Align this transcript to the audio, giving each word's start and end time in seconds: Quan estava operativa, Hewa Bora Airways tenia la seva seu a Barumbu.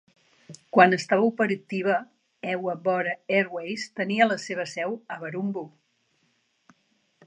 Quan 0.77 0.89
estava 0.97 1.27
operativa, 1.31 1.97
Hewa 2.53 2.75
Bora 2.89 3.15
Airways 3.37 3.87
tenia 4.01 4.31
la 4.33 4.41
seva 4.49 4.69
seu 4.77 5.01
a 5.17 5.23
Barumbu. 5.27 5.69